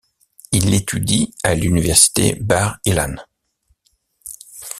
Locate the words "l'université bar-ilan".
1.53-3.17